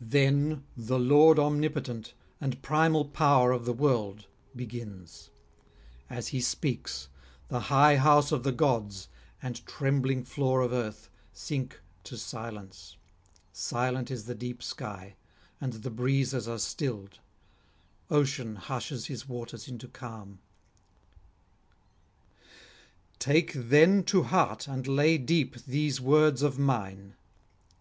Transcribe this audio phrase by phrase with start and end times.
[0.00, 5.30] Then the Lord omnipotent and primal power of the world begins;
[6.08, 7.08] as he speaks
[7.48, 9.08] the high house of the gods
[9.42, 12.98] and trembling floor of earth sink to silence;
[13.52, 15.16] silent is the deep sky,
[15.60, 17.18] and the breezes are stilled;
[18.10, 20.38] ocean hushes his waters into calm.
[23.18, 27.16] 'Take then to heart and lay deep these words of mine.